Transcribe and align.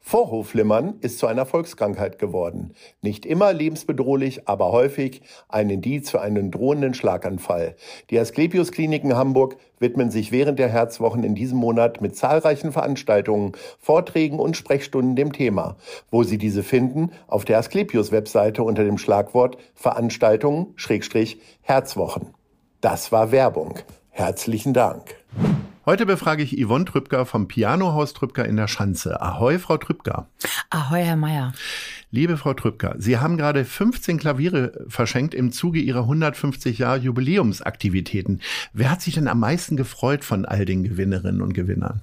Vorhofflimmern 0.00 0.94
ist 1.00 1.18
zu 1.18 1.26
einer 1.26 1.44
Volkskrankheit 1.44 2.18
geworden. 2.18 2.72
Nicht 3.02 3.26
immer 3.26 3.52
lebensbedrohlich, 3.52 4.48
aber 4.48 4.72
häufig 4.72 5.22
ein 5.48 5.68
Indiz 5.68 6.10
für 6.10 6.20
einen 6.20 6.50
drohenden 6.50 6.94
Schlaganfall. 6.94 7.76
Die 8.10 8.18
Asklepios 8.18 8.72
Kliniken 8.72 9.16
Hamburg 9.16 9.56
widmen 9.78 10.10
sich 10.10 10.32
während 10.32 10.58
der 10.58 10.68
Herzwochen 10.68 11.24
in 11.24 11.34
diesem 11.34 11.58
Monat 11.58 12.00
mit 12.00 12.16
zahlreichen 12.16 12.72
Veranstaltungen, 12.72 13.52
Vorträgen 13.78 14.38
und 14.38 14.56
Sprechstunden 14.56 15.14
dem 15.14 15.32
Thema. 15.32 15.76
Wo 16.10 16.22
Sie 16.22 16.38
diese 16.38 16.62
finden? 16.62 17.10
Auf 17.26 17.44
der 17.44 17.58
Asklepios 17.58 18.10
Webseite 18.10 18.62
unter 18.62 18.84
dem 18.84 18.98
Schlagwort 18.98 19.58
Veranstaltungen 19.74 20.72
Schrägstrich 20.76 21.40
Herzwochen. 21.60 22.34
Das 22.80 23.12
war 23.12 23.30
Werbung. 23.32 23.74
Herzlichen 24.10 24.72
Dank. 24.72 25.16
Heute 25.88 26.04
befrage 26.04 26.42
ich 26.42 26.62
Yvonne 26.62 26.84
Trübker 26.84 27.24
vom 27.24 27.48
Pianohaus 27.48 28.12
Trübker 28.12 28.44
in 28.44 28.56
der 28.56 28.68
Schanze. 28.68 29.22
Ahoi, 29.22 29.58
Frau 29.58 29.78
Trübker. 29.78 30.28
Ahoi, 30.68 31.02
Herr 31.02 31.16
Meier. 31.16 31.54
Liebe 32.10 32.36
Frau 32.36 32.52
Trübker, 32.52 32.94
Sie 32.98 33.16
haben 33.16 33.38
gerade 33.38 33.64
15 33.64 34.18
Klaviere 34.18 34.84
verschenkt 34.88 35.32
im 35.32 35.50
Zuge 35.50 35.80
Ihrer 35.80 36.00
150 36.00 36.76
Jahre 36.76 36.98
Jubiläumsaktivitäten. 36.98 38.42
Wer 38.74 38.90
hat 38.90 39.00
sich 39.00 39.14
denn 39.14 39.28
am 39.28 39.40
meisten 39.40 39.78
gefreut 39.78 40.26
von 40.26 40.44
all 40.44 40.66
den 40.66 40.84
Gewinnerinnen 40.84 41.40
und 41.40 41.54
Gewinnern? 41.54 42.02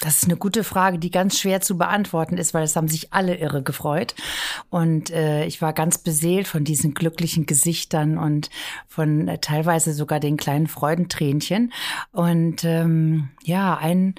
Das 0.00 0.22
ist 0.22 0.24
eine 0.24 0.36
gute 0.36 0.64
Frage, 0.64 0.98
die 0.98 1.10
ganz 1.10 1.38
schwer 1.38 1.60
zu 1.60 1.76
beantworten 1.76 2.38
ist, 2.38 2.54
weil 2.54 2.62
es 2.62 2.74
haben 2.74 2.88
sich 2.88 3.12
alle 3.12 3.36
irre 3.36 3.62
gefreut. 3.62 4.14
Und 4.70 5.10
äh, 5.10 5.44
ich 5.44 5.60
war 5.60 5.74
ganz 5.74 5.98
beseelt 5.98 6.48
von 6.48 6.64
diesen 6.64 6.94
glücklichen 6.94 7.44
Gesichtern 7.44 8.16
und 8.16 8.48
von 8.88 9.28
äh, 9.28 9.38
teilweise 9.38 9.92
sogar 9.92 10.18
den 10.18 10.38
kleinen 10.38 10.68
Freudentränchen. 10.68 11.72
Und 12.12 12.64
ähm, 12.64 13.28
ja, 13.44 13.76
ein 13.76 14.14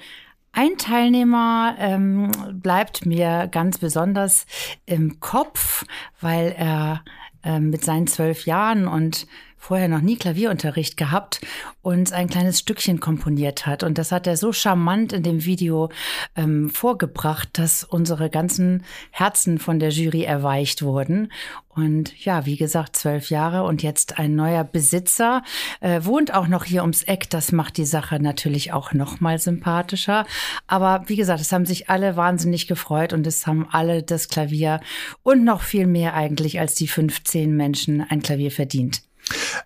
ein 0.54 0.76
Teilnehmer 0.76 1.76
ähm, 1.78 2.30
bleibt 2.52 3.06
mir 3.06 3.48
ganz 3.50 3.78
besonders 3.78 4.44
im 4.84 5.18
Kopf, 5.18 5.86
weil 6.20 6.54
er 6.56 7.02
äh, 7.42 7.58
mit 7.58 7.84
seinen 7.84 8.06
zwölf 8.06 8.44
Jahren 8.44 8.86
und 8.86 9.26
vorher 9.62 9.86
noch 9.86 10.00
nie 10.00 10.16
Klavierunterricht 10.16 10.96
gehabt 10.96 11.40
und 11.82 12.12
ein 12.12 12.28
kleines 12.28 12.58
Stückchen 12.58 12.98
komponiert 12.98 13.64
hat. 13.64 13.84
Und 13.84 13.96
das 13.96 14.10
hat 14.10 14.26
er 14.26 14.36
so 14.36 14.52
charmant 14.52 15.12
in 15.12 15.22
dem 15.22 15.44
Video 15.44 15.88
ähm, 16.34 16.68
vorgebracht, 16.68 17.48
dass 17.52 17.84
unsere 17.84 18.28
ganzen 18.28 18.82
Herzen 19.12 19.60
von 19.60 19.78
der 19.78 19.90
Jury 19.90 20.24
erweicht 20.24 20.82
wurden. 20.82 21.30
Und 21.68 22.24
ja, 22.24 22.44
wie 22.44 22.56
gesagt, 22.56 22.96
zwölf 22.96 23.30
Jahre 23.30 23.62
und 23.62 23.84
jetzt 23.84 24.18
ein 24.18 24.34
neuer 24.34 24.64
Besitzer, 24.64 25.44
äh, 25.80 26.00
wohnt 26.02 26.34
auch 26.34 26.48
noch 26.48 26.64
hier 26.64 26.82
ums 26.82 27.04
Eck. 27.04 27.30
Das 27.30 27.52
macht 27.52 27.76
die 27.76 27.86
Sache 27.86 28.20
natürlich 28.20 28.72
auch 28.72 28.92
noch 28.92 29.20
mal 29.20 29.38
sympathischer. 29.38 30.26
Aber 30.66 31.04
wie 31.06 31.16
gesagt, 31.16 31.40
es 31.40 31.52
haben 31.52 31.66
sich 31.66 31.88
alle 31.88 32.16
wahnsinnig 32.16 32.66
gefreut 32.66 33.12
und 33.12 33.24
es 33.28 33.46
haben 33.46 33.68
alle 33.70 34.02
das 34.02 34.26
Klavier 34.26 34.80
und 35.22 35.44
noch 35.44 35.62
viel 35.62 35.86
mehr 35.86 36.14
eigentlich 36.14 36.58
als 36.58 36.74
die 36.74 36.88
15 36.88 37.56
Menschen 37.56 38.00
ein 38.00 38.22
Klavier 38.22 38.50
verdient. 38.50 39.02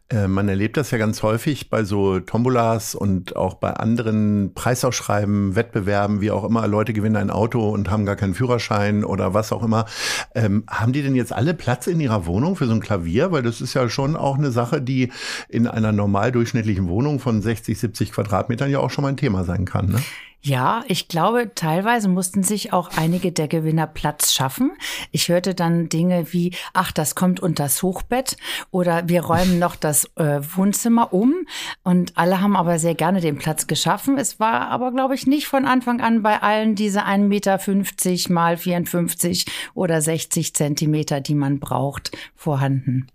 Äh, 0.08 0.28
man 0.28 0.48
erlebt 0.48 0.76
das 0.76 0.90
ja 0.90 0.98
ganz 0.98 1.22
häufig 1.22 1.70
bei 1.70 1.84
so 1.84 2.20
Tombolas 2.20 2.94
und 2.94 3.36
auch 3.36 3.54
bei 3.54 3.72
anderen 3.72 4.52
Preisausschreiben, 4.54 5.56
Wettbewerben, 5.56 6.20
wie 6.20 6.30
auch 6.30 6.44
immer. 6.44 6.66
Leute 6.66 6.92
gewinnen 6.92 7.16
ein 7.16 7.30
Auto 7.30 7.68
und 7.68 7.90
haben 7.90 8.06
gar 8.06 8.16
keinen 8.16 8.34
Führerschein 8.34 9.04
oder 9.04 9.34
was 9.34 9.52
auch 9.52 9.62
immer. 9.62 9.86
Ähm, 10.34 10.64
haben 10.68 10.92
die 10.92 11.02
denn 11.02 11.14
jetzt 11.14 11.32
alle 11.32 11.54
Platz 11.54 11.86
in 11.86 12.00
ihrer 12.00 12.26
Wohnung 12.26 12.56
für 12.56 12.66
so 12.66 12.72
ein 12.72 12.80
Klavier? 12.80 13.32
Weil 13.32 13.42
das 13.42 13.60
ist 13.60 13.74
ja 13.74 13.88
schon 13.88 14.16
auch 14.16 14.38
eine 14.38 14.50
Sache, 14.50 14.80
die 14.80 15.12
in 15.48 15.66
einer 15.66 15.92
normal 15.92 16.32
durchschnittlichen 16.32 16.88
Wohnung 16.88 17.20
von 17.20 17.42
60, 17.42 17.78
70 17.78 18.12
Quadratmetern 18.12 18.70
ja 18.70 18.78
auch 18.80 18.90
schon 18.90 19.02
mal 19.02 19.08
ein 19.08 19.16
Thema 19.16 19.44
sein 19.44 19.64
kann. 19.64 19.86
Ne? 19.86 20.02
Ja, 20.46 20.84
ich 20.86 21.08
glaube, 21.08 21.50
teilweise 21.56 22.08
mussten 22.08 22.44
sich 22.44 22.72
auch 22.72 22.90
einige 22.96 23.32
der 23.32 23.48
Gewinner 23.48 23.88
Platz 23.88 24.32
schaffen. 24.32 24.70
Ich 25.10 25.28
hörte 25.28 25.56
dann 25.56 25.88
Dinge 25.88 26.32
wie, 26.32 26.54
ach, 26.72 26.92
das 26.92 27.16
kommt 27.16 27.40
unter 27.40 27.64
das 27.64 27.82
Hochbett 27.82 28.36
oder 28.70 29.08
wir 29.08 29.24
räumen 29.24 29.58
noch 29.58 29.74
das 29.74 30.04
äh, 30.14 30.38
Wohnzimmer 30.54 31.12
um. 31.12 31.34
Und 31.82 32.16
alle 32.16 32.40
haben 32.40 32.54
aber 32.54 32.78
sehr 32.78 32.94
gerne 32.94 33.20
den 33.20 33.38
Platz 33.38 33.66
geschaffen. 33.66 34.18
Es 34.18 34.38
war 34.38 34.68
aber, 34.68 34.92
glaube 34.92 35.16
ich, 35.16 35.26
nicht 35.26 35.48
von 35.48 35.64
Anfang 35.64 36.00
an 36.00 36.22
bei 36.22 36.40
allen 36.40 36.76
diese 36.76 37.04
1,50 37.04 37.18
Meter 37.26 38.32
mal 38.32 38.56
54 38.56 39.46
oder 39.74 40.00
60 40.00 40.54
Zentimeter, 40.54 41.20
die 41.20 41.34
man 41.34 41.58
braucht, 41.58 42.16
vorhanden. 42.36 43.08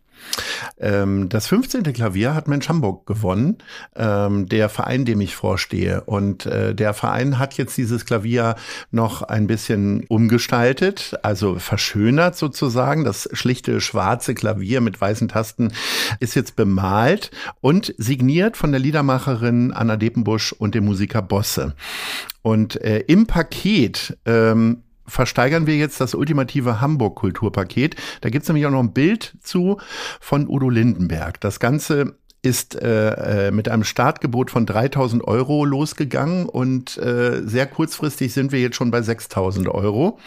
Ähm, 0.80 1.30
das 1.30 1.48
15. 1.48 1.84
Klavier 1.94 2.34
hat 2.34 2.48
Mensch 2.48 2.70
Hamburg 2.70 3.06
gewonnen, 3.06 3.58
ähm, 3.96 4.48
der 4.48 4.70
Verein, 4.70 5.06
dem 5.06 5.22
ich 5.22 5.36
vorstehe. 5.36 6.02
Und 6.02 6.46
äh, 6.46 6.74
der 6.74 6.94
Verein 6.94 7.40
hat 7.40 7.56
jetzt 7.56 7.78
dieses 7.78 8.06
Klavier 8.06 8.56
noch 8.92 9.22
ein 9.22 9.48
bisschen 9.48 10.06
umgestaltet, 10.08 11.18
also 11.24 11.59
verschönert 11.59 12.36
sozusagen. 12.36 13.04
Das 13.04 13.30
schlichte 13.34 13.82
schwarze 13.82 14.34
Klavier 14.34 14.82
mit 14.82 15.00
weißen 15.00 15.28
Tasten 15.28 15.74
ist 16.20 16.36
jetzt 16.36 16.56
bemalt 16.56 17.32
und 17.62 17.94
signiert 17.98 18.58
von 18.58 18.72
der 18.72 18.80
Liedermacherin 18.80 19.72
Anna 19.72 19.98
Depenbusch 19.98 20.53
und 20.53 20.76
dem 20.76 20.86
Musiker 20.86 21.22
Bosse. 21.22 21.76
Und 22.42 22.82
äh, 22.82 23.00
im 23.08 23.28
Paket 23.28 24.18
ähm, 24.26 24.84
versteigern 25.07 25.67
wir 25.67 25.78
jetzt 25.78 26.01
das 26.01 26.16
ultimative 26.16 26.81
Hamburg-Kulturpaket. 26.81 27.95
Da 28.22 28.29
gibt's 28.29 28.47
nämlich 28.47 28.66
auch 28.66 28.72
noch 28.72 28.79
ein 28.79 28.94
Bild 28.94 29.34
zu 29.41 29.78
von 30.19 30.47
Udo 30.47 30.69
Lindenberg. 30.69 31.39
Das 31.41 31.59
Ganze 31.59 32.16
ist 32.44 32.75
äh, 32.75 33.47
äh 33.47 33.51
mit 33.51 33.69
einem 33.69 33.84
Startgebot 33.84 34.50
von 34.50 34.66
3000 34.66 35.23
Euro 35.28 35.63
losgegangen 35.63 36.47
und 36.47 36.97
äh, 36.97 37.41
sehr 37.44 37.67
kurzfristig 37.67 38.34
sind 38.34 38.51
wir 38.51 38.59
jetzt 38.59 38.75
schon 38.75 38.90
bei 38.90 39.01
6000 39.01 39.69
Euro. 39.69 40.17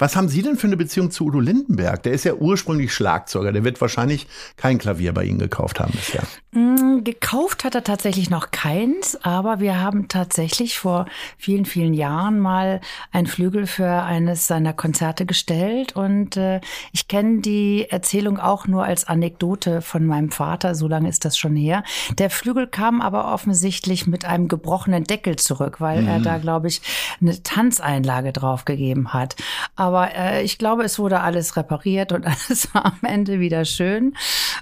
Was 0.00 0.16
haben 0.16 0.30
Sie 0.30 0.40
denn 0.40 0.56
für 0.56 0.66
eine 0.66 0.78
Beziehung 0.78 1.10
zu 1.10 1.26
Udo 1.26 1.40
Lindenberg? 1.40 2.02
Der 2.04 2.12
ist 2.12 2.24
ja 2.24 2.32
ursprünglich 2.32 2.94
Schlagzeuger. 2.94 3.52
Der 3.52 3.64
wird 3.64 3.82
wahrscheinlich 3.82 4.26
kein 4.56 4.78
Klavier 4.78 5.12
bei 5.12 5.24
Ihnen 5.24 5.38
gekauft 5.38 5.78
haben 5.78 5.92
bisher. 5.92 6.22
Mm, 6.52 7.04
gekauft 7.04 7.64
hat 7.64 7.74
er 7.74 7.84
tatsächlich 7.84 8.30
noch 8.30 8.50
keins, 8.50 9.18
aber 9.22 9.60
wir 9.60 9.78
haben 9.78 10.08
tatsächlich 10.08 10.78
vor 10.78 11.04
vielen, 11.36 11.66
vielen 11.66 11.92
Jahren 11.92 12.40
mal 12.40 12.80
ein 13.12 13.26
Flügel 13.26 13.66
für 13.66 13.90
eines 14.02 14.46
seiner 14.46 14.72
Konzerte 14.72 15.26
gestellt 15.26 15.94
und 15.94 16.38
äh, 16.38 16.62
ich 16.92 17.06
kenne 17.06 17.42
die 17.42 17.90
Erzählung 17.90 18.38
auch 18.38 18.66
nur 18.66 18.84
als 18.84 19.04
Anekdote 19.06 19.82
von 19.82 20.06
meinem 20.06 20.30
Vater, 20.30 20.74
so 20.74 20.88
lange 20.88 21.10
ist 21.10 21.26
das 21.26 21.36
schon 21.36 21.56
her. 21.56 21.84
Der 22.18 22.30
Flügel 22.30 22.66
kam 22.66 23.02
aber 23.02 23.34
offensichtlich 23.34 24.06
mit 24.06 24.24
einem 24.24 24.48
gebrochenen 24.48 25.04
Deckel 25.04 25.36
zurück, 25.36 25.78
weil 25.78 26.00
mhm. 26.00 26.08
er 26.08 26.20
da, 26.20 26.38
glaube 26.38 26.68
ich, 26.68 26.80
eine 27.20 27.42
Tanzeinlage 27.42 28.32
draufgegeben 28.32 29.12
hat. 29.12 29.36
Aber 29.76 29.89
aber 29.90 30.14
äh, 30.14 30.44
ich 30.44 30.56
glaube, 30.56 30.84
es 30.84 31.00
wurde 31.00 31.20
alles 31.20 31.56
repariert 31.56 32.12
und 32.12 32.24
alles 32.26 32.72
war 32.72 32.86
am 32.86 32.98
Ende 33.02 33.40
wieder 33.40 33.64
schön. 33.64 34.14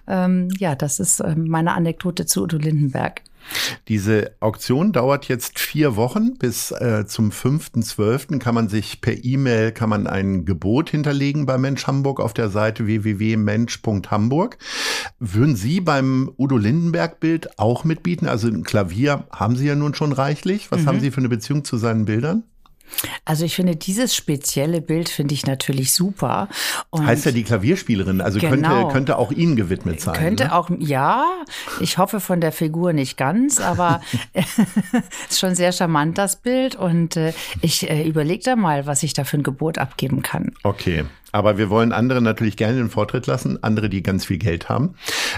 Ähm, 0.06 0.49
ja, 0.59 0.75
das 0.75 1.00
ist 1.00 1.21
äh, 1.21 1.34
meine 1.37 1.75
Anekdote 1.75 2.25
zu 2.25 2.44
Udo 2.44 2.56
Lindenberg. 2.56 3.22
Diese 3.88 4.33
Auktion 4.41 4.93
dauert 4.93 5.28
jetzt 5.28 5.59
vier 5.59 5.97
Wochen. 5.97 6.37
Bis 6.38 6.70
äh, 6.70 7.06
zum 7.06 7.31
5.12. 7.31 8.38
kann 8.38 8.55
man 8.55 8.69
sich 8.69 9.00
per 9.00 9.25
E-Mail, 9.25 9.73
kann 9.73 9.88
man 9.88 10.06
ein 10.06 10.44
Gebot 10.44 10.91
hinterlegen 10.91 11.47
bei 11.47 11.58
Mensch 11.58 11.87
Hamburg 11.87 12.20
auf 12.20 12.35
der 12.35 12.49
Seite 12.49 12.87
www.mensch.hamburg. 12.87 14.58
Würden 15.19 15.56
Sie 15.56 15.81
beim 15.81 16.31
Udo 16.38 16.56
Lindenberg 16.56 17.20
Bild 17.20 17.58
auch 17.58 17.85
mitbieten? 17.85 18.26
Also 18.26 18.49
ein 18.49 18.64
Klavier 18.64 19.25
haben 19.31 19.56
Sie 19.56 19.67
ja 19.67 19.75
nun 19.75 19.94
schon 19.94 20.12
reichlich. 20.12 20.70
Was 20.70 20.82
mhm. 20.82 20.87
haben 20.87 21.00
Sie 21.00 21.11
für 21.11 21.19
eine 21.19 21.29
Beziehung 21.29 21.64
zu 21.64 21.76
seinen 21.76 22.05
Bildern? 22.05 22.44
Also 23.25 23.44
ich 23.44 23.55
finde 23.55 23.76
dieses 23.76 24.14
spezielle 24.14 24.81
Bild 24.81 25.08
finde 25.08 25.35
ich 25.35 25.46
natürlich 25.46 25.93
super. 25.93 26.49
Und 26.90 27.06
heißt 27.06 27.26
ja 27.26 27.32
die 27.32 27.44
Klavierspielerin, 27.44 28.20
also 28.20 28.38
genau, 28.38 28.69
könnte, 28.69 28.93
könnte 28.93 29.19
auch 29.19 29.32
Ihnen 29.32 29.56
gewidmet 29.56 30.00
sein. 30.00 30.14
Könnte 30.14 30.44
ne? 30.44 30.55
auch, 30.55 30.70
ja. 30.79 31.25
Ich 31.81 31.99
hoffe 31.99 32.20
von 32.20 32.40
der 32.40 32.52
Figur 32.52 32.93
nicht 32.93 33.17
ganz, 33.17 33.61
aber 33.61 34.00
ist 35.29 35.38
schon 35.38 35.55
sehr 35.55 35.73
charmant 35.73 36.19
das 36.19 36.37
Bild 36.37 36.76
und 36.76 37.17
äh, 37.17 37.32
ich 37.61 37.88
äh, 37.88 38.02
überlege 38.06 38.43
da 38.44 38.56
mal, 38.56 38.87
was 38.87 39.02
ich 39.02 39.12
da 39.12 39.25
für 39.25 39.38
ein 39.38 39.43
Gebot 39.43 39.79
abgeben 39.79 40.23
kann. 40.23 40.52
Okay. 40.62 41.05
Aber 41.32 41.58
wir 41.58 41.70
wollen 41.70 41.92
andere 41.92 42.22
natürlich 42.22 42.56
gerne 42.56 42.76
den 42.76 42.90
Vortritt 42.90 43.26
lassen, 43.26 43.62
andere, 43.62 43.88
die 43.88 44.02
ganz 44.02 44.25
viel 44.25 44.38
Geld 44.38 44.69
haben. 44.69 44.94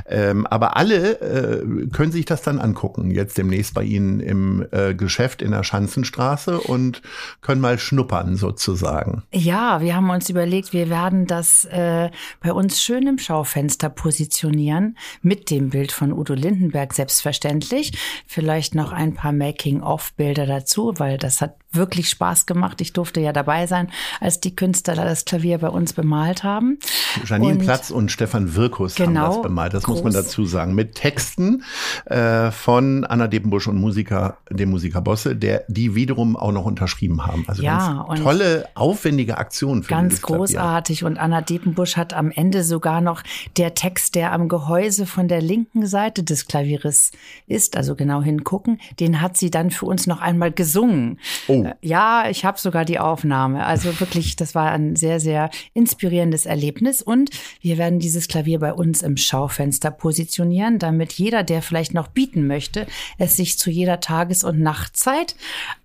Ähm, 0.08 0.46
aber 0.46 0.76
alle 0.76 1.20
äh, 1.20 1.86
können 1.88 2.12
sich 2.12 2.24
das 2.24 2.42
dann 2.42 2.58
angucken, 2.58 3.10
jetzt 3.10 3.38
demnächst 3.38 3.74
bei 3.74 3.82
Ihnen 3.82 4.20
im 4.20 4.66
äh, 4.70 4.94
Geschäft 4.94 5.42
in 5.42 5.50
der 5.50 5.64
Schanzenstraße 5.64 6.60
und 6.60 7.02
können 7.40 7.60
mal 7.60 7.78
schnuppern 7.78 8.36
sozusagen. 8.36 9.22
Ja, 9.32 9.80
wir 9.80 9.96
haben 9.96 10.10
uns 10.10 10.28
überlegt, 10.30 10.72
wir 10.72 10.90
werden 10.90 11.26
das 11.26 11.64
äh, 11.66 12.10
bei 12.40 12.52
uns 12.52 12.82
schön 12.82 13.06
im 13.06 13.18
Schaufenster 13.18 13.88
positionieren, 13.88 14.96
mit 15.22 15.50
dem 15.50 15.70
Bild 15.70 15.92
von 15.92 16.12
Udo 16.12 16.34
Lindenberg 16.34 16.94
selbstverständlich. 16.94 17.92
Vielleicht 18.26 18.74
noch 18.74 18.92
ein 18.92 19.14
paar 19.14 19.32
Making-of-Bilder 19.32 20.46
dazu, 20.46 20.94
weil 20.98 21.18
das 21.18 21.40
hat 21.40 21.59
wirklich 21.72 22.08
Spaß 22.08 22.46
gemacht. 22.46 22.80
Ich 22.80 22.92
durfte 22.92 23.20
ja 23.20 23.32
dabei 23.32 23.66
sein, 23.66 23.90
als 24.20 24.40
die 24.40 24.56
Künstler 24.56 24.96
das 24.96 25.24
Klavier 25.24 25.58
bei 25.58 25.68
uns 25.68 25.92
bemalt 25.92 26.42
haben. 26.42 26.78
Janine 27.24 27.52
und 27.52 27.58
Platz 27.60 27.90
und 27.90 28.10
Stefan 28.10 28.56
Wirkus 28.56 28.96
genau, 28.96 29.20
haben 29.20 29.34
das 29.34 29.42
bemalt, 29.42 29.74
das 29.74 29.84
groß. 29.84 29.96
muss 29.96 30.04
man 30.04 30.12
dazu 30.12 30.44
sagen. 30.44 30.74
Mit 30.74 30.96
Texten 30.96 31.62
äh, 32.06 32.50
von 32.50 33.04
Anna 33.04 33.28
Depenbusch 33.28 33.68
und 33.68 33.76
Musiker, 33.76 34.38
dem 34.50 34.70
Musiker 34.70 35.00
Bosse, 35.00 35.36
der 35.36 35.64
die 35.68 35.94
wiederum 35.94 36.36
auch 36.36 36.52
noch 36.52 36.64
unterschrieben 36.64 37.24
haben. 37.24 37.44
Also 37.46 37.62
ja, 37.62 38.04
tolle, 38.16 38.68
aufwendige 38.74 39.38
Aktion 39.38 39.84
für 39.84 39.90
Ganz 39.90 40.22
großartig. 40.22 41.04
Und 41.04 41.18
Anna 41.18 41.40
Depenbusch 41.40 41.96
hat 41.96 42.14
am 42.14 42.32
Ende 42.32 42.64
sogar 42.64 43.00
noch 43.00 43.22
der 43.56 43.74
Text, 43.74 44.16
der 44.16 44.32
am 44.32 44.48
Gehäuse 44.48 45.06
von 45.06 45.28
der 45.28 45.40
linken 45.40 45.86
Seite 45.86 46.24
des 46.24 46.46
Klavieres 46.48 47.12
ist, 47.46 47.76
also 47.76 47.94
genau 47.94 48.22
hingucken, 48.22 48.80
den 48.98 49.20
hat 49.20 49.36
sie 49.36 49.50
dann 49.50 49.70
für 49.70 49.86
uns 49.86 50.06
noch 50.06 50.20
einmal 50.20 50.50
gesungen. 50.50 51.18
Oh. 51.46 51.59
Oh. 51.66 51.72
Ja, 51.80 52.28
ich 52.28 52.44
habe 52.44 52.58
sogar 52.58 52.84
die 52.84 52.98
Aufnahme. 52.98 53.64
Also 53.66 53.98
wirklich, 54.00 54.36
das 54.36 54.54
war 54.54 54.70
ein 54.70 54.96
sehr, 54.96 55.20
sehr 55.20 55.50
inspirierendes 55.74 56.46
Erlebnis. 56.46 57.02
Und 57.02 57.30
wir 57.60 57.78
werden 57.78 57.98
dieses 57.98 58.28
Klavier 58.28 58.58
bei 58.60 58.72
uns 58.72 59.02
im 59.02 59.16
Schaufenster 59.16 59.90
positionieren, 59.90 60.78
damit 60.78 61.12
jeder, 61.12 61.42
der 61.42 61.62
vielleicht 61.62 61.94
noch 61.94 62.08
bieten 62.08 62.46
möchte, 62.46 62.86
es 63.18 63.36
sich 63.36 63.58
zu 63.58 63.70
jeder 63.70 64.00
Tages- 64.00 64.44
und 64.44 64.60
Nachtzeit 64.60 65.36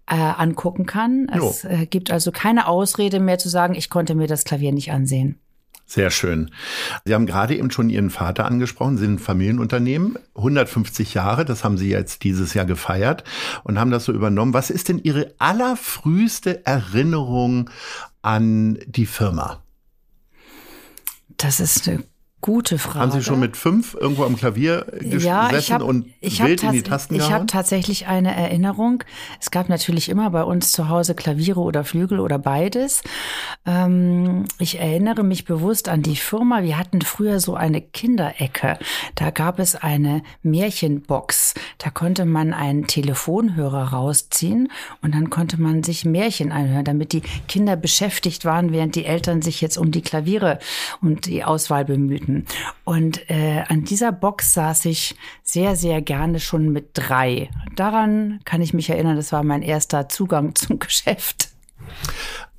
äh, 0.07 0.15
angucken 0.15 0.85
kann. 0.85 1.29
Es 1.29 1.63
äh, 1.63 1.85
gibt 1.85 2.11
also 2.11 2.31
keine 2.31 2.67
Ausrede 2.67 3.19
mehr 3.19 3.37
zu 3.37 3.49
sagen, 3.49 3.75
ich 3.75 3.89
konnte 3.89 4.15
mir 4.15 4.27
das 4.27 4.43
Klavier 4.43 4.71
nicht 4.71 4.91
ansehen. 4.91 5.39
Sehr 5.87 6.09
schön. 6.09 6.51
Sie 7.05 7.13
haben 7.13 7.27
gerade 7.27 7.55
eben 7.55 7.69
schon 7.69 7.89
Ihren 7.89 8.09
Vater 8.09 8.45
angesprochen, 8.45 8.97
Sie 8.97 9.03
sind 9.03 9.15
ein 9.15 9.19
Familienunternehmen, 9.19 10.17
150 10.35 11.13
Jahre, 11.13 11.45
das 11.45 11.63
haben 11.63 11.77
Sie 11.77 11.89
jetzt 11.89 12.23
dieses 12.23 12.55
Jahr 12.55 12.65
gefeiert 12.65 13.23
und 13.63 13.79
haben 13.79 13.91
das 13.91 14.05
so 14.05 14.11
übernommen. 14.11 14.53
Was 14.53 14.71
ist 14.71 14.89
denn 14.89 14.99
Ihre 14.99 15.33
allerfrüheste 15.37 16.65
Erinnerung 16.65 17.69
an 18.23 18.79
die 18.87 19.05
Firma? 19.05 19.61
Das 21.37 21.59
ist 21.59 21.87
eine 21.87 22.03
Gute 22.45 22.77
Frage. 22.77 22.99
Haben 22.99 23.11
Sie 23.11 23.23
schon 23.23 23.39
mit 23.39 23.57
fünf 23.57 23.97
irgendwo 23.99 24.23
am 24.23 24.35
Klavier 24.35 24.85
ja, 25.01 25.47
gesessen 25.47 25.73
hab, 25.73 25.81
und 25.81 26.05
wild 26.21 26.61
in 26.61 26.73
die 26.73 26.83
Tasten 26.83 27.15
Ich 27.15 27.31
habe 27.31 27.47
tatsächlich 27.47 28.05
eine 28.05 28.35
Erinnerung. 28.35 29.03
Es 29.41 29.49
gab 29.49 29.67
natürlich 29.67 30.09
immer 30.09 30.29
bei 30.29 30.43
uns 30.43 30.71
zu 30.71 30.87
Hause 30.87 31.15
Klaviere 31.15 31.59
oder 31.59 31.83
Flügel 31.83 32.19
oder 32.19 32.37
beides. 32.37 33.01
Ähm, 33.65 34.45
ich 34.59 34.79
erinnere 34.79 35.23
mich 35.23 35.45
bewusst 35.45 35.89
an 35.89 36.03
die 36.03 36.17
Firma. 36.17 36.61
Wir 36.61 36.77
hatten 36.77 37.01
früher 37.01 37.39
so 37.39 37.55
eine 37.55 37.81
Kinderecke. 37.81 38.77
Da 39.15 39.31
gab 39.31 39.57
es 39.57 39.75
eine 39.75 40.21
Märchenbox. 40.43 41.55
Da 41.79 41.89
konnte 41.89 42.25
man 42.25 42.53
einen 42.53 42.85
Telefonhörer 42.85 43.85
rausziehen 43.85 44.71
und 45.01 45.15
dann 45.15 45.31
konnte 45.31 45.59
man 45.59 45.81
sich 45.81 46.05
Märchen 46.05 46.51
anhören, 46.51 46.85
damit 46.85 47.11
die 47.11 47.23
Kinder 47.47 47.75
beschäftigt 47.75 48.45
waren, 48.45 48.71
während 48.71 48.93
die 48.93 49.05
Eltern 49.05 49.41
sich 49.41 49.61
jetzt 49.61 49.79
um 49.79 49.89
die 49.89 50.03
Klaviere 50.03 50.59
und 51.01 51.25
die 51.25 51.43
Auswahl 51.43 51.85
bemühten 51.85 52.34
finden. 52.35 52.45
Und 52.83 53.29
äh, 53.29 53.63
an 53.67 53.83
dieser 53.83 54.11
Box 54.11 54.53
saß 54.53 54.85
ich 54.85 55.15
sehr, 55.43 55.75
sehr 55.75 56.01
gerne 56.01 56.39
schon 56.39 56.71
mit 56.71 56.89
drei. 56.93 57.49
Daran 57.75 58.39
kann 58.45 58.61
ich 58.61 58.73
mich 58.73 58.89
erinnern, 58.89 59.15
das 59.15 59.31
war 59.31 59.43
mein 59.43 59.61
erster 59.61 60.09
Zugang 60.09 60.55
zum 60.55 60.79
Geschäft. 60.79 61.49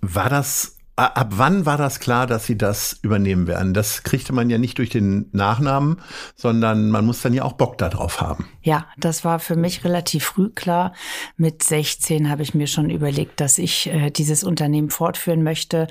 War 0.00 0.28
das 0.28 0.76
Ab 0.98 1.28
wann 1.32 1.66
war 1.66 1.76
das 1.76 2.00
klar, 2.00 2.26
dass 2.26 2.46
Sie 2.46 2.56
das 2.56 2.98
übernehmen 3.02 3.46
werden? 3.46 3.74
Das 3.74 4.02
kriegte 4.02 4.32
man 4.32 4.48
ja 4.48 4.56
nicht 4.56 4.78
durch 4.78 4.88
den 4.88 5.28
Nachnamen, 5.32 6.00
sondern 6.36 6.88
man 6.88 7.04
muss 7.04 7.20
dann 7.20 7.34
ja 7.34 7.44
auch 7.44 7.52
Bock 7.52 7.76
darauf 7.76 8.22
haben. 8.22 8.48
Ja, 8.62 8.86
das 8.96 9.22
war 9.22 9.38
für 9.38 9.56
mich 9.56 9.84
relativ 9.84 10.24
früh 10.24 10.48
klar. 10.48 10.94
Mit 11.36 11.62
16 11.62 12.30
habe 12.30 12.42
ich 12.42 12.54
mir 12.54 12.66
schon 12.66 12.88
überlegt, 12.88 13.42
dass 13.42 13.58
ich 13.58 13.88
äh, 13.88 14.08
dieses 14.08 14.42
Unternehmen 14.42 14.88
fortführen 14.88 15.42
möchte 15.42 15.86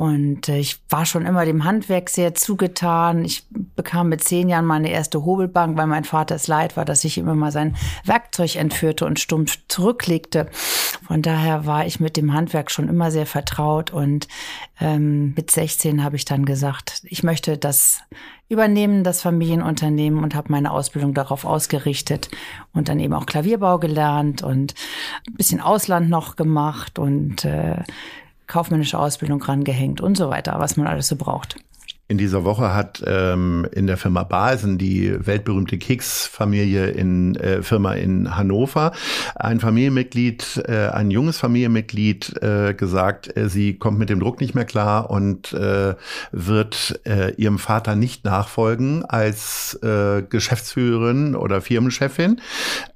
und 0.00 0.48
äh, 0.48 0.56
ich 0.56 0.80
war 0.88 1.04
schon 1.04 1.26
immer 1.26 1.44
dem 1.44 1.64
Handwerk 1.64 2.08
sehr 2.08 2.34
zugetan. 2.34 3.22
Ich 3.22 3.44
bekam 3.76 4.08
mit 4.08 4.24
zehn 4.24 4.48
Jahren 4.48 4.64
meine 4.64 4.90
erste 4.90 5.26
Hobelbank, 5.26 5.76
weil 5.76 5.86
mein 5.86 6.04
Vater 6.04 6.36
es 6.36 6.46
leid 6.46 6.74
war, 6.78 6.86
dass 6.86 7.04
ich 7.04 7.18
ihm 7.18 7.28
immer 7.28 7.52
sein 7.52 7.76
Werkzeug 8.06 8.56
entführte 8.56 9.04
und 9.04 9.20
stumpf 9.20 9.58
zurücklegte. 9.68 10.48
Von 11.06 11.20
daher 11.20 11.66
war 11.66 11.84
ich 11.84 12.00
mit 12.00 12.16
dem 12.16 12.32
Handwerk 12.32 12.70
schon 12.70 12.88
immer 12.88 13.10
sehr 13.10 13.26
vertraut. 13.26 13.90
Und 13.90 14.26
ähm, 14.80 15.34
mit 15.36 15.50
16 15.50 16.02
habe 16.02 16.16
ich 16.16 16.24
dann 16.24 16.46
gesagt, 16.46 17.02
ich 17.04 17.22
möchte 17.22 17.58
das 17.58 18.00
übernehmen, 18.48 19.04
das 19.04 19.20
Familienunternehmen 19.20 20.24
und 20.24 20.34
habe 20.34 20.50
meine 20.50 20.70
Ausbildung 20.70 21.12
darauf 21.12 21.44
ausgerichtet 21.44 22.30
und 22.72 22.88
dann 22.88 23.00
eben 23.00 23.12
auch 23.12 23.26
Klavierbau 23.26 23.78
gelernt 23.78 24.42
und 24.42 24.74
ein 25.28 25.34
bisschen 25.34 25.60
Ausland 25.60 26.08
noch 26.08 26.36
gemacht 26.36 26.98
und 26.98 27.44
äh, 27.44 27.82
kaufmännische 28.50 28.98
Ausbildung 28.98 29.42
rangehängt 29.42 30.00
und 30.00 30.16
so 30.16 30.28
weiter, 30.28 30.56
was 30.58 30.76
man 30.76 30.86
alles 30.86 31.08
so 31.08 31.16
braucht. 31.16 31.56
In 32.10 32.18
dieser 32.18 32.42
Woche 32.42 32.74
hat 32.74 33.04
ähm, 33.06 33.64
in 33.70 33.86
der 33.86 33.96
Firma 33.96 34.24
Basen, 34.24 34.78
die 34.78 35.14
weltberühmte 35.24 35.78
Keks-Familie 35.78 36.88
in 36.88 37.36
äh, 37.36 37.62
Firma 37.62 37.92
in 37.92 38.36
Hannover, 38.36 38.90
ein 39.36 39.60
Familienmitglied, 39.60 40.64
äh, 40.66 40.88
ein 40.88 41.12
junges 41.12 41.38
Familienmitglied 41.38 42.42
äh, 42.42 42.74
gesagt, 42.74 43.36
äh, 43.36 43.48
sie 43.48 43.74
kommt 43.74 44.00
mit 44.00 44.10
dem 44.10 44.18
Druck 44.18 44.40
nicht 44.40 44.56
mehr 44.56 44.64
klar 44.64 45.08
und 45.08 45.52
äh, 45.52 45.94
wird 46.32 47.00
äh, 47.06 47.32
ihrem 47.36 47.60
Vater 47.60 47.94
nicht 47.94 48.24
nachfolgen 48.24 49.04
als 49.04 49.74
äh, 49.80 50.22
Geschäftsführerin 50.22 51.36
oder 51.36 51.60
Firmenchefin. 51.60 52.40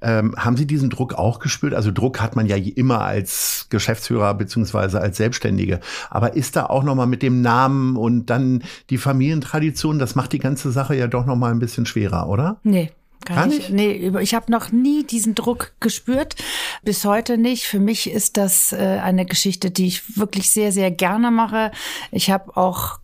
Ähm, 0.01 0.35
haben 0.37 0.57
Sie 0.57 0.67
diesen 0.67 0.89
Druck 0.89 1.13
auch 1.13 1.39
gespürt? 1.39 1.73
Also 1.73 1.89
Druck 1.93 2.19
hat 2.19 2.35
man 2.35 2.47
ja 2.47 2.57
immer 2.57 2.99
als 3.05 3.67
Geschäftsführer 3.69 4.33
beziehungsweise 4.33 4.99
als 4.99 5.15
Selbstständige. 5.15 5.79
Aber 6.09 6.35
ist 6.35 6.57
da 6.57 6.65
auch 6.65 6.83
nochmal 6.83 7.07
mit 7.07 7.23
dem 7.23 7.41
Namen 7.41 7.95
und 7.95 8.25
dann 8.25 8.61
die 8.89 9.04
Familientradition, 9.05 9.99
das 9.99 10.15
macht 10.15 10.33
die 10.33 10.39
ganze 10.39 10.71
Sache 10.71 10.95
ja 10.95 11.07
doch 11.07 11.25
noch 11.25 11.35
mal 11.35 11.51
ein 11.51 11.59
bisschen 11.59 11.85
schwerer, 11.85 12.27
oder? 12.27 12.57
Nee, 12.63 12.91
Gar 13.25 13.47
nicht? 13.47 13.71
Nee, 13.71 14.11
ich 14.19 14.35
habe 14.35 14.51
noch 14.51 14.71
nie 14.71 15.03
diesen 15.03 15.33
Druck 15.33 15.73
gespürt, 15.79 16.35
bis 16.83 17.05
heute 17.05 17.39
nicht. 17.39 17.63
Für 17.63 17.79
mich 17.79 18.09
ist 18.09 18.37
das 18.37 18.71
äh, 18.71 18.99
eine 19.03 19.25
Geschichte, 19.25 19.71
die 19.71 19.87
ich 19.87 20.17
wirklich 20.17 20.51
sehr, 20.51 20.71
sehr 20.71 20.91
gerne 20.91 21.31
mache. 21.31 21.71
Ich 22.11 22.29
habe 22.29 22.55
auch 22.55 22.99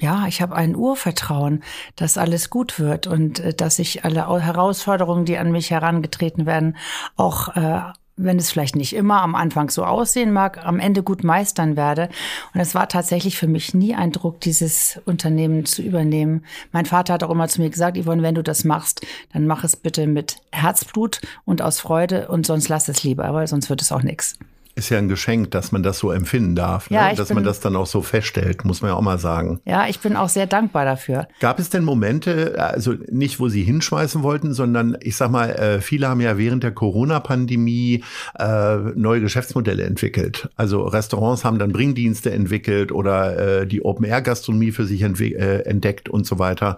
ja, 0.00 0.26
ich 0.26 0.40
habe 0.40 0.56
ein 0.56 0.74
Urvertrauen, 0.74 1.62
dass 1.96 2.16
alles 2.16 2.48
gut 2.48 2.78
wird 2.78 3.06
und 3.06 3.40
äh, 3.40 3.52
dass 3.52 3.78
ich 3.78 4.04
alle 4.04 4.26
Herausforderungen, 4.40 5.24
die 5.24 5.36
an 5.36 5.52
mich 5.52 5.70
herangetreten 5.70 6.46
werden, 6.46 6.76
auch 7.16 7.54
äh, 7.56 7.82
wenn 8.22 8.38
es 8.38 8.50
vielleicht 8.50 8.76
nicht 8.76 8.94
immer 8.94 9.22
am 9.22 9.34
Anfang 9.34 9.70
so 9.70 9.84
aussehen 9.84 10.32
mag, 10.32 10.64
am 10.64 10.78
Ende 10.78 11.02
gut 11.02 11.24
meistern 11.24 11.76
werde. 11.76 12.08
Und 12.54 12.60
es 12.60 12.74
war 12.74 12.88
tatsächlich 12.88 13.36
für 13.36 13.48
mich 13.48 13.74
nie 13.74 13.94
ein 13.94 14.12
Druck, 14.12 14.40
dieses 14.40 15.00
Unternehmen 15.06 15.64
zu 15.64 15.82
übernehmen. 15.82 16.44
Mein 16.72 16.86
Vater 16.86 17.14
hat 17.14 17.22
auch 17.22 17.30
immer 17.30 17.48
zu 17.48 17.60
mir 17.60 17.70
gesagt, 17.70 17.96
Yvonne, 17.96 18.22
wenn 18.22 18.34
du 18.34 18.42
das 18.42 18.64
machst, 18.64 19.06
dann 19.32 19.46
mach 19.46 19.64
es 19.64 19.76
bitte 19.76 20.06
mit 20.06 20.36
Herzblut 20.52 21.20
und 21.44 21.62
aus 21.62 21.80
Freude 21.80 22.28
und 22.28 22.46
sonst 22.46 22.68
lass 22.68 22.88
es 22.88 23.02
lieber, 23.04 23.32
weil 23.34 23.46
sonst 23.46 23.70
wird 23.70 23.82
es 23.82 23.92
auch 23.92 24.02
nichts 24.02 24.38
ist 24.76 24.88
ja 24.88 24.98
ein 24.98 25.08
Geschenk, 25.08 25.50
dass 25.50 25.72
man 25.72 25.82
das 25.82 25.98
so 25.98 26.10
empfinden 26.10 26.54
darf, 26.54 26.90
ne? 26.90 26.96
ja, 26.96 27.14
dass 27.14 27.28
bin, 27.28 27.36
man 27.36 27.44
das 27.44 27.60
dann 27.60 27.76
auch 27.76 27.86
so 27.86 28.02
feststellt, 28.02 28.64
muss 28.64 28.82
man 28.82 28.92
ja 28.92 28.94
auch 28.94 29.02
mal 29.02 29.18
sagen. 29.18 29.60
Ja, 29.64 29.88
ich 29.88 29.98
bin 29.98 30.16
auch 30.16 30.28
sehr 30.28 30.46
dankbar 30.46 30.84
dafür. 30.84 31.26
Gab 31.40 31.58
es 31.58 31.70
denn 31.70 31.82
Momente, 31.82 32.54
also 32.58 32.94
nicht, 33.10 33.40
wo 33.40 33.48
Sie 33.48 33.62
hinschmeißen 33.62 34.22
wollten, 34.22 34.54
sondern 34.54 34.96
ich 35.00 35.16
sag 35.16 35.30
mal, 35.30 35.50
äh, 35.50 35.80
viele 35.80 36.08
haben 36.08 36.20
ja 36.20 36.38
während 36.38 36.62
der 36.62 36.70
Corona-Pandemie 36.70 38.04
äh, 38.38 38.76
neue 38.94 39.20
Geschäftsmodelle 39.20 39.82
entwickelt. 39.82 40.48
Also 40.56 40.84
Restaurants 40.84 41.44
haben 41.44 41.58
dann 41.58 41.72
Bringdienste 41.72 42.30
entwickelt 42.30 42.92
oder 42.92 43.62
äh, 43.62 43.66
die 43.66 43.84
Open-Air-Gastronomie 43.84 44.70
für 44.70 44.86
sich 44.86 45.02
äh, 45.02 45.60
entdeckt 45.62 46.08
und 46.08 46.26
so 46.26 46.38
weiter. 46.38 46.76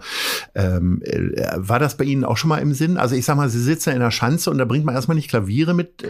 Ähm, 0.55 1.01
äh, 1.03 1.51
war 1.55 1.79
das 1.79 1.95
bei 1.95 2.05
Ihnen 2.05 2.23
auch 2.23 2.37
schon 2.37 2.49
mal 2.49 2.59
im 2.59 2.73
Sinn? 2.73 2.97
Also 2.97 3.15
ich 3.15 3.25
sag 3.25 3.37
mal, 3.37 3.49
Sie 3.49 3.61
sitzen 3.61 3.91
in 3.91 3.99
der 3.99 4.11
Schanze 4.11 4.49
und 4.49 4.57
da 4.57 4.65
bringt 4.65 4.85
man 4.85 4.95
erstmal 4.95 5.15
nicht 5.15 5.29
Klaviere 5.29 5.73
mit 5.73 6.01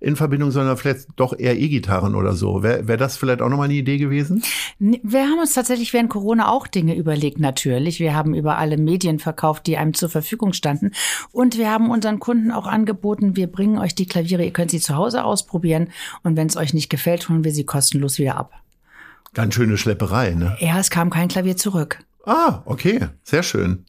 in 0.00 0.16
Verbindung, 0.16 0.50
sondern 0.50 0.76
vielleicht 0.76 0.97
jetzt 0.98 1.08
doch 1.16 1.38
eher 1.38 1.58
E-Gitarren 1.58 2.14
oder 2.14 2.34
so. 2.34 2.62
Wäre 2.62 2.88
wär 2.88 2.96
das 2.96 3.16
vielleicht 3.16 3.42
auch 3.42 3.48
nochmal 3.48 3.66
eine 3.66 3.74
Idee 3.74 3.98
gewesen? 3.98 4.42
Wir 4.78 5.22
haben 5.22 5.38
uns 5.38 5.54
tatsächlich 5.54 5.92
während 5.92 6.10
Corona 6.10 6.48
auch 6.48 6.66
Dinge 6.66 6.96
überlegt, 6.96 7.38
natürlich. 7.38 8.00
Wir 8.00 8.14
haben 8.14 8.34
über 8.34 8.58
alle 8.58 8.76
Medien 8.76 9.18
verkauft, 9.18 9.66
die 9.66 9.76
einem 9.76 9.94
zur 9.94 10.08
Verfügung 10.08 10.52
standen. 10.52 10.92
Und 11.32 11.58
wir 11.58 11.70
haben 11.70 11.90
unseren 11.90 12.18
Kunden 12.18 12.50
auch 12.50 12.66
angeboten, 12.66 13.36
wir 13.36 13.46
bringen 13.46 13.78
euch 13.78 13.94
die 13.94 14.06
Klaviere, 14.06 14.44
ihr 14.44 14.52
könnt 14.52 14.70
sie 14.70 14.80
zu 14.80 14.96
Hause 14.96 15.24
ausprobieren. 15.24 15.88
Und 16.22 16.36
wenn 16.36 16.46
es 16.46 16.56
euch 16.56 16.74
nicht 16.74 16.88
gefällt, 16.90 17.28
holen 17.28 17.44
wir 17.44 17.52
sie 17.52 17.64
kostenlos 17.64 18.18
wieder 18.18 18.36
ab. 18.36 18.52
Ganz 19.34 19.54
schöne 19.54 19.76
Schlepperei, 19.76 20.30
ne? 20.30 20.56
Ja, 20.60 20.78
es 20.78 20.90
kam 20.90 21.10
kein 21.10 21.28
Klavier 21.28 21.56
zurück. 21.56 22.00
Ah, 22.24 22.62
okay, 22.66 23.08
sehr 23.22 23.42
schön. 23.42 23.84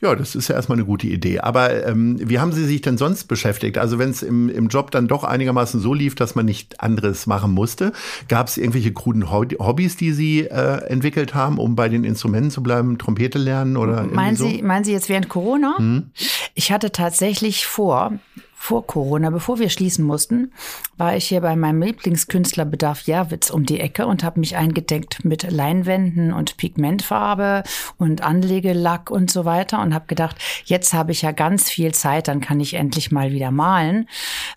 Ja, 0.00 0.14
das 0.14 0.34
ist 0.34 0.48
ja 0.48 0.54
erstmal 0.54 0.76
eine 0.76 0.84
gute 0.84 1.06
Idee. 1.06 1.40
Aber 1.40 1.86
ähm, 1.86 2.18
wie 2.20 2.38
haben 2.38 2.52
Sie 2.52 2.64
sich 2.64 2.82
denn 2.82 2.98
sonst 2.98 3.24
beschäftigt? 3.24 3.78
Also 3.78 3.98
wenn 3.98 4.10
es 4.10 4.22
im, 4.22 4.48
im 4.48 4.68
Job 4.68 4.90
dann 4.90 5.08
doch 5.08 5.24
einigermaßen 5.24 5.80
so 5.80 5.94
lief, 5.94 6.14
dass 6.14 6.34
man 6.34 6.46
nicht 6.46 6.80
anderes 6.80 7.26
machen 7.26 7.52
musste, 7.52 7.92
gab 8.28 8.48
es 8.48 8.56
irgendwelche 8.56 8.92
kruden 8.92 9.30
Hobbys, 9.30 9.96
die 9.96 10.12
Sie 10.12 10.40
äh, 10.42 10.84
entwickelt 10.86 11.34
haben, 11.34 11.58
um 11.58 11.76
bei 11.76 11.88
den 11.88 12.04
Instrumenten 12.04 12.50
zu 12.50 12.62
bleiben, 12.62 12.98
Trompete 12.98 13.38
lernen 13.38 13.76
oder 13.76 14.04
meinen 14.04 14.36
so? 14.36 14.48
Sie, 14.48 14.62
meinen 14.62 14.84
Sie 14.84 14.92
jetzt 14.92 15.08
während 15.08 15.28
Corona? 15.28 15.74
Hm? 15.78 16.10
Ich 16.54 16.72
hatte 16.72 16.92
tatsächlich 16.92 17.66
vor, 17.66 18.12
vor 18.56 18.86
Corona, 18.86 19.30
bevor 19.30 19.58
wir 19.58 19.68
schließen 19.68 20.04
mussten, 20.04 20.52
war 20.96 21.16
ich 21.16 21.26
hier 21.26 21.40
bei 21.40 21.56
meinem 21.56 21.82
Lieblingskünstler 21.82 22.64
Bedarf 22.64 23.02
Jerwitz 23.02 23.50
um 23.50 23.66
die 23.66 23.80
Ecke 23.80 24.06
und 24.06 24.24
habe 24.24 24.40
mich 24.40 24.56
eingedeckt 24.56 25.24
mit 25.24 25.50
Leinwänden 25.50 26.32
und 26.32 26.56
Pigmentfarbe 26.56 27.62
und 27.98 28.22
Anlegelack 28.22 29.10
und 29.10 29.30
so 29.30 29.44
weiter 29.44 29.82
und 29.82 29.92
habe 29.92 30.06
gedacht, 30.06 30.36
jetzt 30.64 30.94
habe 30.94 31.12
ich 31.12 31.22
ja 31.22 31.32
ganz 31.32 31.68
viel 31.68 31.92
Zeit, 31.92 32.28
dann 32.28 32.40
kann 32.40 32.60
ich 32.60 32.74
endlich 32.74 33.10
mal 33.10 33.32
wieder 33.32 33.50
malen. 33.50 34.08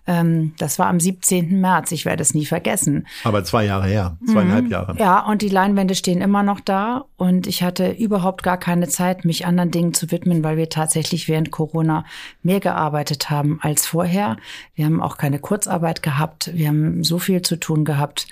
Ähm, 0.06 0.54
das 0.58 0.78
war 0.78 0.86
am 0.86 1.00
17. 1.00 1.60
März, 1.60 1.92
ich 1.92 2.04
werde 2.04 2.22
es 2.22 2.34
nie 2.34 2.46
vergessen. 2.46 3.06
Aber 3.24 3.44
zwei 3.44 3.64
Jahre 3.64 3.88
her, 3.88 4.16
zweieinhalb 4.26 4.66
mhm. 4.66 4.70
Jahre. 4.70 4.96
Ja, 4.98 5.26
und 5.26 5.42
die 5.42 5.48
Leinwände 5.48 5.94
stehen 5.94 6.20
immer 6.20 6.42
noch 6.42 6.60
da 6.60 7.04
und 7.16 7.46
ich 7.46 7.62
hatte 7.62 7.90
überhaupt 7.90 8.42
gar 8.42 8.58
keine 8.58 8.88
Zeit, 8.88 9.24
mich 9.24 9.44
anderen 9.44 9.70
Dingen 9.70 9.92
zu 9.92 10.10
widmen, 10.10 10.44
weil 10.44 10.56
wir 10.56 10.68
tatsächlich 10.68 11.28
während 11.28 11.50
Corona 11.50 12.04
mehr 12.42 12.60
gearbeitet 12.60 13.28
haben 13.30 13.58
als 13.62 13.87
vorher. 13.88 14.36
Wir 14.74 14.84
haben 14.84 15.02
auch 15.02 15.16
keine 15.16 15.38
Kurzarbeit 15.38 16.02
gehabt. 16.02 16.50
Wir 16.54 16.68
haben 16.68 17.02
so 17.04 17.18
viel 17.18 17.42
zu 17.42 17.56
tun 17.56 17.84
gehabt. 17.84 18.26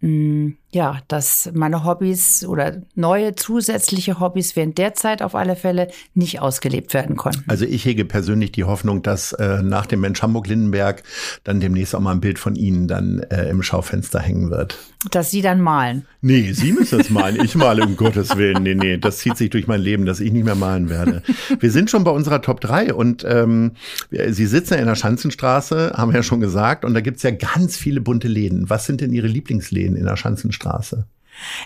Mm, 0.00 0.50
ja, 0.76 1.00
dass 1.08 1.50
meine 1.54 1.84
Hobbys 1.84 2.44
oder 2.44 2.82
neue 2.94 3.34
zusätzliche 3.34 4.20
Hobbys 4.20 4.56
während 4.56 4.76
der 4.76 4.92
Zeit 4.92 5.22
auf 5.22 5.34
alle 5.34 5.56
Fälle 5.56 5.88
nicht 6.14 6.40
ausgelebt 6.40 6.92
werden 6.92 7.16
konnten. 7.16 7.44
Also 7.48 7.64
ich 7.64 7.86
hege 7.86 8.04
persönlich 8.04 8.52
die 8.52 8.64
Hoffnung, 8.64 9.02
dass 9.02 9.32
äh, 9.32 9.62
nach 9.62 9.86
dem 9.86 10.00
Mensch 10.00 10.20
Hamburg-Lindenberg 10.20 11.02
dann 11.44 11.60
demnächst 11.60 11.94
auch 11.94 12.00
mal 12.00 12.12
ein 12.12 12.20
Bild 12.20 12.38
von 12.38 12.56
Ihnen 12.56 12.88
dann 12.88 13.20
äh, 13.30 13.48
im 13.48 13.62
Schaufenster 13.62 14.20
hängen 14.20 14.50
wird. 14.50 14.78
Dass 15.10 15.30
Sie 15.30 15.40
dann 15.40 15.62
malen. 15.62 16.04
Nee, 16.20 16.52
Sie 16.52 16.72
müssen 16.72 17.00
es 17.00 17.08
malen. 17.08 17.42
Ich 17.42 17.54
male 17.54 17.82
um 17.82 17.96
Gottes 17.96 18.36
Willen. 18.36 18.62
Nee, 18.62 18.74
nee, 18.74 18.98
das 18.98 19.18
zieht 19.18 19.38
sich 19.38 19.48
durch 19.48 19.66
mein 19.66 19.80
Leben, 19.80 20.04
dass 20.04 20.20
ich 20.20 20.30
nicht 20.30 20.44
mehr 20.44 20.56
malen 20.56 20.90
werde. 20.90 21.22
Wir 21.58 21.70
sind 21.70 21.90
schon 21.90 22.04
bei 22.04 22.10
unserer 22.10 22.42
Top 22.42 22.60
3 22.60 22.92
und 22.92 23.24
ähm, 23.26 23.72
Sie 24.10 24.46
sitzen 24.46 24.74
ja 24.74 24.80
in 24.80 24.86
der 24.86 24.94
Schanzenstraße, 24.94 25.94
haben 25.96 26.10
wir 26.10 26.18
ja 26.18 26.22
schon 26.22 26.40
gesagt, 26.40 26.84
und 26.84 26.92
da 26.92 27.00
gibt's 27.00 27.22
ja 27.22 27.30
ganz 27.30 27.78
viele 27.78 28.02
bunte 28.02 28.28
Läden. 28.28 28.68
Was 28.68 28.84
sind 28.84 29.00
denn 29.00 29.14
Ihre 29.14 29.26
Lieblingsläden 29.26 29.96
in 29.96 30.04
der 30.04 30.16
Schanzenstraße? 30.18 30.65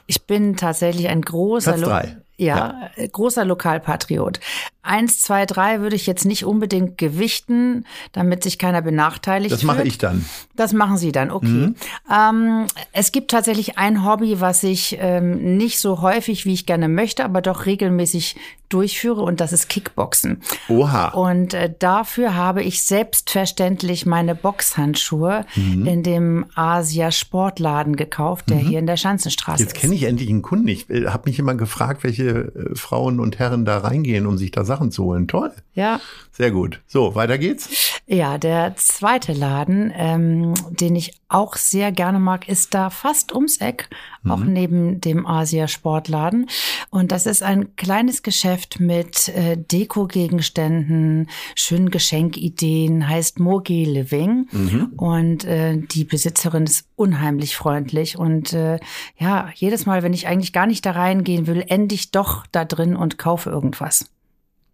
Ich 0.06 0.26
bin 0.26 0.56
tatsächlich 0.56 1.08
ein 1.08 1.22
großer 1.22 1.76
drei. 1.78 2.16
Ja, 2.36 2.90
ja, 2.96 3.06
großer 3.06 3.44
Lokalpatriot. 3.44 4.40
Eins, 4.82 5.20
zwei, 5.20 5.46
drei 5.46 5.80
würde 5.80 5.96
ich 5.96 6.06
jetzt 6.06 6.24
nicht 6.24 6.44
unbedingt 6.44 6.96
gewichten, 6.96 7.84
damit 8.12 8.42
sich 8.42 8.58
keiner 8.58 8.82
benachteiligt 8.82 9.52
Das 9.52 9.62
mache 9.62 9.82
ich 9.82 9.98
dann. 9.98 10.24
Das 10.56 10.72
machen 10.72 10.96
Sie 10.96 11.12
dann, 11.12 11.30
okay. 11.30 11.46
Mhm. 11.46 11.74
Ähm, 12.10 12.66
es 12.92 13.12
gibt 13.12 13.30
tatsächlich 13.30 13.78
ein 13.78 14.04
Hobby, 14.04 14.40
was 14.40 14.62
ich 14.62 14.96
ähm, 15.00 15.56
nicht 15.56 15.78
so 15.78 16.00
häufig, 16.00 16.46
wie 16.46 16.54
ich 16.54 16.66
gerne 16.66 16.88
möchte, 16.88 17.24
aber 17.24 17.42
doch 17.42 17.66
regelmäßig 17.66 18.36
durchführe 18.70 19.20
und 19.20 19.40
das 19.40 19.52
ist 19.52 19.68
Kickboxen. 19.68 20.40
Oha. 20.68 21.08
Und 21.08 21.54
äh, 21.54 21.72
dafür 21.76 22.34
habe 22.36 22.62
ich 22.62 22.82
selbstverständlich 22.82 24.06
meine 24.06 24.34
Boxhandschuhe 24.34 25.44
mhm. 25.56 25.86
in 25.86 26.02
dem 26.02 26.46
Asia 26.54 27.10
Sportladen 27.10 27.96
gekauft, 27.96 28.48
der 28.48 28.58
mhm. 28.58 28.68
hier 28.68 28.78
in 28.78 28.86
der 28.86 28.96
Schanzenstraße 28.96 29.62
Jetzt 29.62 29.74
kenne 29.74 29.94
ich 29.94 30.04
endlich 30.04 30.28
einen 30.28 30.42
Kunden. 30.42 30.68
Ich 30.68 30.88
äh, 30.88 31.06
habe 31.06 31.28
mich 31.28 31.38
immer 31.38 31.54
gefragt, 31.56 32.04
welche 32.04 32.28
äh, 32.28 32.74
Frauen 32.76 33.18
und 33.18 33.38
Herren 33.38 33.64
da 33.64 33.78
reingehen, 33.78 34.26
um 34.26 34.38
sich 34.38 34.52
da 34.52 34.64
Sachen 34.70 34.92
zu 34.92 35.04
holen. 35.04 35.26
Toll. 35.26 35.52
Ja. 35.74 36.00
Sehr 36.30 36.52
gut. 36.52 36.80
So, 36.86 37.14
weiter 37.16 37.38
geht's. 37.38 37.68
Ja, 38.06 38.38
der 38.38 38.76
zweite 38.76 39.32
Laden, 39.32 39.92
ähm, 39.94 40.54
den 40.70 40.96
ich 40.96 41.20
auch 41.28 41.56
sehr 41.56 41.92
gerne 41.92 42.18
mag, 42.18 42.48
ist 42.48 42.72
da 42.72 42.88
fast 42.88 43.32
ums 43.34 43.58
Eck, 43.58 43.88
mhm. 44.22 44.30
auch 44.30 44.44
neben 44.44 45.00
dem 45.00 45.26
Asia 45.26 45.68
Sportladen. 45.68 46.48
Und 46.90 47.12
das 47.12 47.26
ist 47.26 47.42
ein 47.42 47.76
kleines 47.76 48.22
Geschäft 48.22 48.80
mit 48.80 49.28
äh, 49.28 49.56
Deko-Gegenständen, 49.56 51.28
schönen 51.54 51.90
Geschenkideen, 51.90 53.08
heißt 53.08 53.38
Mogi 53.38 53.84
Living. 53.84 54.48
Mhm. 54.50 54.92
Und 54.96 55.44
äh, 55.44 55.76
die 55.76 56.04
Besitzerin 56.04 56.64
ist 56.64 56.86
unheimlich 56.96 57.56
freundlich. 57.56 58.18
Und 58.18 58.52
äh, 58.52 58.78
ja, 59.18 59.50
jedes 59.54 59.86
Mal, 59.86 60.02
wenn 60.02 60.14
ich 60.14 60.26
eigentlich 60.26 60.52
gar 60.52 60.66
nicht 60.66 60.86
da 60.86 60.92
reingehen 60.92 61.46
will, 61.46 61.64
ende 61.68 61.94
ich 61.94 62.10
doch 62.10 62.46
da 62.50 62.64
drin 62.64 62.96
und 62.96 63.18
kaufe 63.18 63.50
irgendwas. 63.50 64.06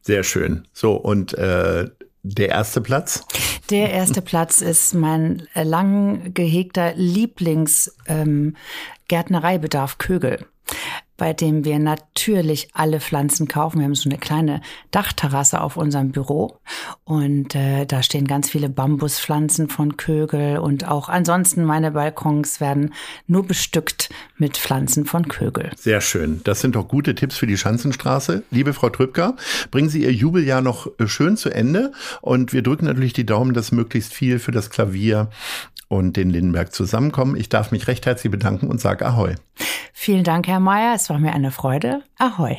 Sehr 0.06 0.22
schön. 0.22 0.68
So, 0.72 0.94
und 0.94 1.34
äh, 1.34 1.90
der 2.22 2.48
erste 2.48 2.80
Platz? 2.80 3.26
Der 3.70 3.90
erste 3.90 4.22
Platz 4.22 4.60
ist 4.60 4.94
mein 4.94 5.48
lang 5.52 6.32
gehegter 6.32 6.94
Lieblingsgärtnereibedarf 6.94 9.92
ähm, 9.94 9.98
Kögel 9.98 10.46
bei 11.16 11.32
dem 11.32 11.64
wir 11.64 11.78
natürlich 11.78 12.68
alle 12.72 13.00
Pflanzen 13.00 13.48
kaufen. 13.48 13.78
Wir 13.78 13.86
haben 13.86 13.94
so 13.94 14.08
eine 14.08 14.18
kleine 14.18 14.60
Dachterrasse 14.90 15.60
auf 15.60 15.76
unserem 15.76 16.12
Büro 16.12 16.58
und 17.04 17.54
äh, 17.54 17.86
da 17.86 18.02
stehen 18.02 18.26
ganz 18.26 18.50
viele 18.50 18.68
Bambuspflanzen 18.68 19.68
von 19.68 19.96
Kögel 19.96 20.58
und 20.58 20.88
auch 20.88 21.08
ansonsten 21.08 21.64
meine 21.64 21.92
Balkons 21.92 22.60
werden 22.60 22.94
nur 23.26 23.46
bestückt 23.46 24.10
mit 24.36 24.56
Pflanzen 24.56 25.06
von 25.06 25.28
Kögel. 25.28 25.70
Sehr 25.76 26.00
schön. 26.00 26.40
Das 26.44 26.60
sind 26.60 26.76
doch 26.76 26.88
gute 26.88 27.14
Tipps 27.14 27.36
für 27.36 27.46
die 27.46 27.56
Schanzenstraße. 27.56 28.42
Liebe 28.50 28.72
Frau 28.72 28.90
Trübker, 28.90 29.36
bringen 29.70 29.88
Sie 29.88 30.02
Ihr 30.02 30.12
Jubeljahr 30.12 30.60
noch 30.60 30.88
äh, 30.98 31.06
schön 31.06 31.36
zu 31.36 31.50
Ende 31.50 31.92
und 32.20 32.52
wir 32.52 32.62
drücken 32.62 32.86
natürlich 32.86 33.12
die 33.12 33.26
Daumen, 33.26 33.54
dass 33.54 33.72
möglichst 33.72 34.12
viel 34.12 34.38
für 34.38 34.52
das 34.52 34.70
Klavier 34.70 35.30
und 35.88 36.16
den 36.16 36.30
Lindenberg 36.30 36.72
zusammenkommen. 36.72 37.36
Ich 37.36 37.48
darf 37.48 37.70
mich 37.70 37.86
recht 37.86 38.06
herzlich 38.06 38.30
bedanken 38.30 38.68
und 38.68 38.80
sage 38.80 39.06
Ahoi. 39.06 39.34
Vielen 40.06 40.22
Dank, 40.22 40.46
Herr 40.46 40.60
Mayer. 40.60 40.94
Es 40.94 41.10
war 41.10 41.18
mir 41.18 41.32
eine 41.32 41.50
Freude. 41.50 42.00
Ahoi. 42.16 42.58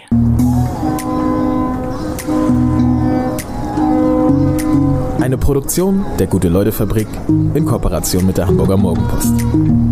Eine 5.21 5.37
Produktion 5.37 6.05
der 6.19 6.27
Gute-Leute-Fabrik 6.27 7.07
in 7.53 7.65
Kooperation 7.65 8.25
mit 8.25 8.37
der 8.37 8.47
Hamburger 8.47 8.75
Morgenpost. 8.75 9.86